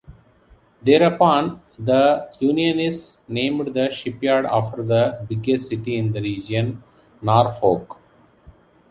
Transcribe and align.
Thereupon 0.81 1.61
the 1.77 2.31
unionists 2.39 3.19
named 3.27 3.71
the 3.75 3.91
shipyard 3.91 4.47
after 4.47 4.81
the 4.81 5.23
biggest 5.29 5.69
city 5.69 5.95
in 5.95 6.11
the 6.11 6.19
region, 6.21 6.81
Norfolk. 7.21 7.99